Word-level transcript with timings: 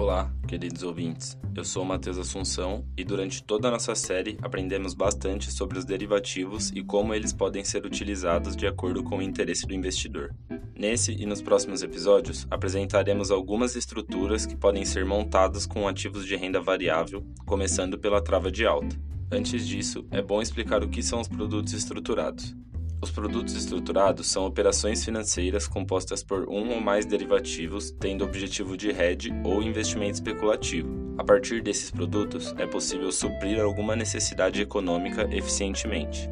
Olá, 0.00 0.32
queridos 0.48 0.82
ouvintes. 0.82 1.36
Eu 1.54 1.62
sou 1.62 1.84
Matheus 1.84 2.16
Assunção 2.16 2.86
e 2.96 3.04
durante 3.04 3.44
toda 3.44 3.68
a 3.68 3.70
nossa 3.70 3.94
série 3.94 4.38
aprendemos 4.40 4.94
bastante 4.94 5.52
sobre 5.52 5.78
os 5.78 5.84
derivativos 5.84 6.70
e 6.74 6.82
como 6.82 7.12
eles 7.12 7.34
podem 7.34 7.62
ser 7.62 7.84
utilizados 7.84 8.56
de 8.56 8.66
acordo 8.66 9.02
com 9.02 9.18
o 9.18 9.22
interesse 9.22 9.66
do 9.66 9.74
investidor. 9.74 10.34
Nesse 10.74 11.12
e 11.12 11.26
nos 11.26 11.42
próximos 11.42 11.82
episódios, 11.82 12.46
apresentaremos 12.50 13.30
algumas 13.30 13.76
estruturas 13.76 14.46
que 14.46 14.56
podem 14.56 14.86
ser 14.86 15.04
montadas 15.04 15.66
com 15.66 15.86
ativos 15.86 16.24
de 16.24 16.34
renda 16.34 16.62
variável, 16.62 17.22
começando 17.44 17.98
pela 17.98 18.24
trava 18.24 18.50
de 18.50 18.64
alta. 18.64 18.96
Antes 19.30 19.68
disso, 19.68 20.06
é 20.10 20.22
bom 20.22 20.40
explicar 20.40 20.82
o 20.82 20.88
que 20.88 21.02
são 21.02 21.20
os 21.20 21.28
produtos 21.28 21.74
estruturados. 21.74 22.56
Os 23.02 23.10
produtos 23.10 23.54
estruturados 23.54 24.26
são 24.26 24.44
operações 24.44 25.02
financeiras 25.02 25.66
compostas 25.66 26.22
por 26.22 26.46
um 26.50 26.70
ou 26.74 26.80
mais 26.82 27.06
derivativos, 27.06 27.90
tendo 27.92 28.24
objetivo 28.24 28.76
de 28.76 28.90
hedge 28.90 29.32
ou 29.42 29.62
investimento 29.62 30.14
especulativo. 30.14 31.14
A 31.16 31.24
partir 31.24 31.62
desses 31.62 31.90
produtos, 31.90 32.54
é 32.58 32.66
possível 32.66 33.10
suprir 33.10 33.58
alguma 33.58 33.96
necessidade 33.96 34.60
econômica 34.60 35.26
eficientemente. 35.34 36.28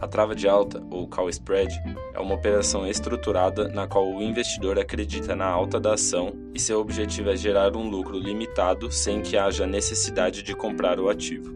A 0.00 0.06
trava 0.06 0.34
de 0.34 0.48
alta, 0.48 0.82
ou 0.90 1.06
call 1.06 1.28
spread, 1.28 1.72
é 2.14 2.20
uma 2.20 2.34
operação 2.34 2.86
estruturada 2.86 3.68
na 3.68 3.86
qual 3.86 4.06
o 4.06 4.22
investidor 4.22 4.78
acredita 4.78 5.34
na 5.34 5.46
alta 5.46 5.78
da 5.78 5.94
ação 5.94 6.34
e 6.54 6.60
seu 6.60 6.80
objetivo 6.80 7.30
é 7.30 7.36
gerar 7.36 7.76
um 7.76 7.88
lucro 7.88 8.18
limitado 8.18 8.90
sem 8.90 9.22
que 9.22 9.36
haja 9.36 9.66
necessidade 9.66 10.42
de 10.42 10.54
comprar 10.54 10.98
o 10.98 11.08
ativo. 11.08 11.55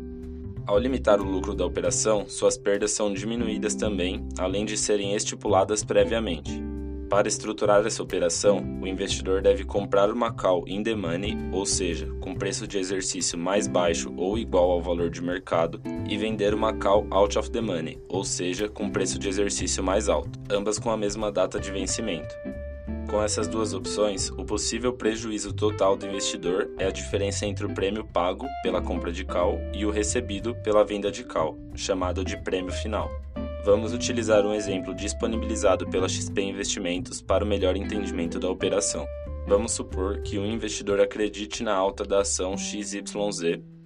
Ao 0.71 0.79
limitar 0.79 1.21
o 1.21 1.25
lucro 1.25 1.53
da 1.53 1.67
operação, 1.67 2.29
suas 2.29 2.57
perdas 2.57 2.93
são 2.93 3.13
diminuídas 3.13 3.75
também, 3.75 4.25
além 4.39 4.65
de 4.65 4.77
serem 4.77 5.17
estipuladas 5.17 5.83
previamente. 5.83 6.63
Para 7.09 7.27
estruturar 7.27 7.85
essa 7.85 8.01
operação, 8.01 8.59
o 8.81 8.87
investidor 8.87 9.43
deve 9.43 9.65
comprar 9.65 10.13
uma 10.13 10.33
call 10.33 10.63
in 10.69 10.85
the 10.85 10.95
money, 10.95 11.37
ou 11.51 11.67
seja, 11.67 12.07
com 12.21 12.37
preço 12.37 12.69
de 12.69 12.79
exercício 12.79 13.37
mais 13.37 13.67
baixo 13.67 14.15
ou 14.17 14.39
igual 14.39 14.71
ao 14.71 14.81
valor 14.81 15.11
de 15.11 15.21
mercado, 15.21 15.83
e 16.09 16.17
vender 16.17 16.55
uma 16.55 16.73
call 16.73 17.05
out 17.11 17.37
of 17.37 17.51
the 17.51 17.61
money, 17.61 18.01
ou 18.09 18.23
seja, 18.23 18.69
com 18.69 18.89
preço 18.89 19.19
de 19.19 19.29
exercício 19.29 19.83
mais 19.83 20.09
alto, 20.09 20.39
ambas 20.49 20.79
com 20.79 20.93
a 20.93 20.97
mesma 20.97 21.33
data 21.33 21.59
de 21.59 21.73
vencimento. 21.73 22.33
Com 23.11 23.21
essas 23.21 23.49
duas 23.49 23.75
opções, 23.75 24.31
o 24.31 24.45
possível 24.45 24.93
prejuízo 24.93 25.53
total 25.53 25.97
do 25.97 26.07
investidor 26.07 26.71
é 26.79 26.87
a 26.87 26.93
diferença 26.93 27.45
entre 27.45 27.67
o 27.67 27.75
prêmio 27.75 28.05
pago 28.05 28.47
pela 28.63 28.81
compra 28.81 29.11
de 29.11 29.25
call 29.25 29.59
e 29.75 29.85
o 29.85 29.91
recebido 29.91 30.55
pela 30.63 30.85
venda 30.85 31.11
de 31.11 31.25
call, 31.25 31.59
chamado 31.75 32.25
de 32.25 32.37
prêmio 32.37 32.71
final. 32.71 33.11
Vamos 33.65 33.93
utilizar 33.93 34.47
um 34.47 34.55
exemplo 34.55 34.95
disponibilizado 34.95 35.89
pela 35.89 36.09
XP 36.09 36.41
Investimentos 36.41 37.21
para 37.21 37.45
o 37.45 37.47
melhor 37.47 37.75
entendimento 37.75 38.39
da 38.39 38.49
operação. 38.49 39.05
Vamos 39.45 39.73
supor 39.73 40.23
que 40.23 40.39
um 40.39 40.47
investidor 40.47 41.01
acredite 41.01 41.65
na 41.65 41.75
alta 41.75 42.05
da 42.05 42.21
ação 42.21 42.57
XYZ 42.57 43.03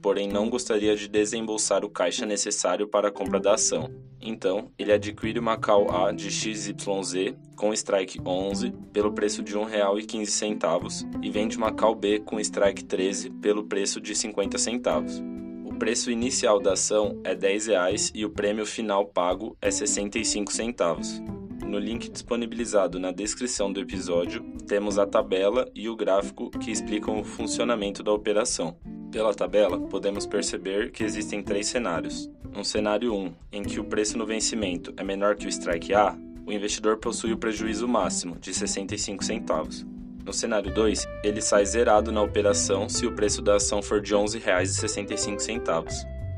porém 0.05 0.29
não 0.29 0.51
gostaria 0.51 0.95
de 0.95 1.09
desembolsar 1.09 1.83
o 1.83 1.89
caixa 1.89 2.27
necessário 2.27 2.87
para 2.87 3.09
a 3.09 3.11
compra 3.11 3.41
da 3.41 3.55
ação. 3.55 3.91
Então, 4.21 4.71
ele 4.79 4.93
adquire 4.93 5.39
uma 5.39 5.57
call 5.57 5.91
A 5.91 6.13
de 6.13 6.31
XYZ 6.31 6.75
com 7.57 7.73
strike 7.73 8.21
11 8.21 8.71
pelo 8.93 9.15
preço 9.15 9.43
de 9.43 9.55
R$ 9.55 9.61
1,15 9.61 11.09
e 11.23 11.31
vende 11.31 11.57
uma 11.57 11.73
call 11.73 11.95
B 11.95 12.19
com 12.19 12.39
strike 12.39 12.85
13 12.85 13.31
pelo 13.31 13.65
preço 13.65 13.99
de 13.99 14.15
50 14.15 14.59
centavos. 14.59 15.23
O 15.65 15.75
preço 15.75 16.11
inicial 16.11 16.61
da 16.61 16.75
ação 16.75 17.19
é 17.25 17.31
R$ 17.31 17.37
10 17.37 18.13
e 18.15 18.27
o 18.27 18.31
prêmio 18.31 18.67
final 18.67 19.07
pago 19.07 19.57
é 19.59 19.71
65 19.71 20.53
centavos. 20.53 21.19
No 21.67 21.79
link 21.79 22.11
disponibilizado 22.11 23.01
na 23.01 23.11
descrição 23.11 23.73
do 23.73 23.81
episódio, 23.81 24.45
temos 24.69 24.99
a 24.99 25.07
tabela 25.07 25.67
e 25.75 25.89
o 25.89 25.97
gráfico 25.97 26.51
que 26.51 26.71
explicam 26.71 27.19
o 27.19 27.25
funcionamento 27.25 28.03
da 28.03 28.13
operação. 28.13 28.77
Pela 29.15 29.33
tabela, 29.33 29.79
podemos 29.79 30.27
perceber 30.27 30.91
que 30.91 31.05
existem 31.05 31.41
três 31.41 31.69
cenários. 31.69 32.29
No 32.52 32.64
cenário 32.64 33.14
1, 33.14 33.33
em 33.52 33.63
que 33.63 33.79
o 33.79 33.85
preço 33.85 34.19
no 34.19 34.27
vencimento 34.27 34.92
é 34.97 35.05
menor 35.05 35.36
que 35.36 35.47
o 35.47 35.48
strike 35.48 35.95
A, 35.95 36.19
o 36.45 36.52
investidor 36.52 36.97
possui 36.97 37.33
o 37.33 37.39
prejuízo 37.39 37.86
máximo, 37.86 38.36
de 38.41 38.52
65 38.52 39.25
centavos. 39.25 39.86
No 40.25 40.33
cenário 40.33 40.75
2, 40.75 41.07
ele 41.23 41.41
sai 41.41 41.64
zerado 41.64 42.11
na 42.11 42.23
operação 42.23 42.89
se 42.89 43.07
o 43.07 43.14
preço 43.14 43.41
da 43.41 43.55
ação 43.55 43.80
for 43.80 44.01
de 44.01 44.13
R$ 44.13 44.20
11,65. 44.20 45.95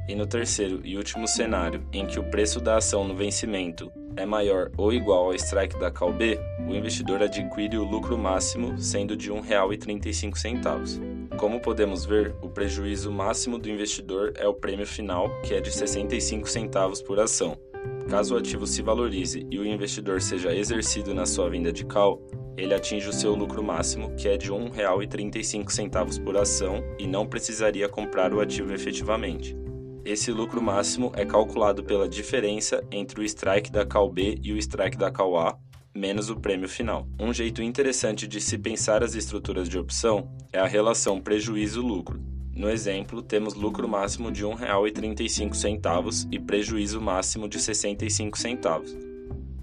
E 0.06 0.14
no 0.14 0.26
terceiro 0.26 0.82
e 0.84 0.98
último 0.98 1.26
cenário, 1.26 1.82
em 1.94 2.04
que 2.04 2.20
o 2.20 2.25
preço 2.25 2.60
da 2.60 2.76
ação 2.76 3.08
no 3.08 3.16
vencimento 3.16 3.91
é 4.19 4.26
maior 4.26 4.70
ou 4.76 4.93
igual 4.93 5.25
ao 5.25 5.34
strike 5.34 5.78
da 5.78 5.91
CalB, 5.91 6.38
o 6.69 6.75
investidor 6.75 7.22
adquire 7.22 7.78
o 7.78 7.84
lucro 7.84 8.19
máximo, 8.19 8.78
sendo 8.78 9.16
de 9.16 9.32
R$ 9.32 9.41
1,35. 9.41 11.16
Como 11.36 11.60
podemos 11.60 12.06
ver, 12.06 12.34
o 12.41 12.48
prejuízo 12.48 13.12
máximo 13.12 13.58
do 13.58 13.69
investidor 13.69 14.32
é 14.36 14.48
o 14.48 14.54
prêmio 14.54 14.86
final, 14.86 15.28
que 15.42 15.52
é 15.52 15.60
de 15.60 15.70
65 15.70 16.48
centavos 16.48 17.02
por 17.02 17.20
ação. 17.20 17.58
Caso 18.08 18.34
o 18.34 18.38
ativo 18.38 18.66
se 18.66 18.80
valorize 18.80 19.46
e 19.50 19.58
o 19.58 19.66
investidor 19.66 20.22
seja 20.22 20.54
exercido 20.54 21.12
na 21.12 21.26
sua 21.26 21.50
venda 21.50 21.70
de 21.70 21.84
cal, 21.84 22.22
ele 22.56 22.72
atinge 22.72 23.06
o 23.08 23.12
seu 23.12 23.34
lucro 23.34 23.62
máximo, 23.62 24.14
que 24.16 24.28
é 24.28 24.38
de 24.38 24.50
R$ 24.50 24.56
1,35 24.56 26.25
por 26.25 26.38
ação, 26.38 26.82
e 26.98 27.06
não 27.06 27.26
precisaria 27.26 27.86
comprar 27.86 28.32
o 28.32 28.41
ativo 28.41 28.72
efetivamente. 28.72 29.54
Esse 30.06 30.32
lucro 30.32 30.62
máximo 30.62 31.12
é 31.14 31.26
calculado 31.26 31.84
pela 31.84 32.08
diferença 32.08 32.82
entre 32.91 33.20
o 33.20 33.25
strike 33.25 33.70
da 33.70 33.84
cal 33.84 34.08
B 34.08 34.38
e 34.42 34.52
o 34.52 34.56
strike 34.56 34.96
da 34.96 35.10
cal 35.10 35.36
A, 35.36 35.58
menos 35.96 36.28
o 36.28 36.36
prêmio 36.36 36.68
final. 36.68 37.08
Um 37.18 37.32
jeito 37.32 37.62
interessante 37.62 38.28
de 38.28 38.40
se 38.40 38.58
pensar 38.58 39.02
as 39.02 39.14
estruturas 39.14 39.68
de 39.68 39.78
opção 39.78 40.30
é 40.52 40.58
a 40.58 40.66
relação 40.66 41.20
prejuízo-lucro. 41.20 42.20
No 42.54 42.70
exemplo, 42.70 43.22
temos 43.22 43.54
lucro 43.54 43.88
máximo 43.88 44.30
de 44.30 44.44
R$ 44.44 44.50
1,35 44.50 46.28
e 46.30 46.38
prejuízo 46.38 47.00
máximo 47.00 47.48
de 47.48 47.58
65 47.58 48.38
centavos. 48.38 48.96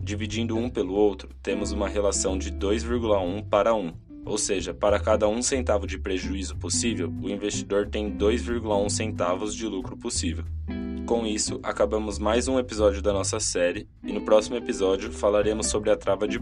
Dividindo 0.02 0.58
um 0.58 0.70
pelo 0.70 0.94
outro, 0.94 1.30
temos 1.42 1.72
uma 1.72 1.88
relação 1.88 2.38
de 2.38 2.52
2,1 2.52 3.48
para 3.50 3.74
1, 3.74 3.94
ou 4.26 4.38
seja, 4.38 4.74
para 4.74 5.00
cada 5.00 5.28
um 5.28 5.42
centavo 5.42 5.86
de 5.86 5.98
prejuízo 5.98 6.56
possível, 6.56 7.14
o 7.22 7.30
investidor 7.30 7.88
tem 7.88 8.12
2,1 8.12 8.90
centavos 8.90 9.56
de 9.56 9.66
lucro 9.66 9.98
possível. 9.98 10.46
Com 11.06 11.28
isso, 11.28 11.60
acabamos 11.62 12.18
mais 12.18 12.48
um 12.48 12.58
episódio 12.58 13.02
da 13.02 13.12
nossa 13.12 13.38
série 13.38 13.90
e 14.02 14.14
no 14.14 14.22
próximo 14.22 14.56
episódio 14.56 15.12
falaremos 15.12 15.68
sobre 15.68 15.90
a 15.90 15.98
trava 15.98 16.26
de 16.26 16.40